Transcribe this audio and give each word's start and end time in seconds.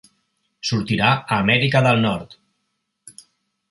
Sortirà 0.69 1.11
a 1.19 1.39
Amèrica 1.45 1.85
del 1.91 2.05
Nord. 2.09 2.37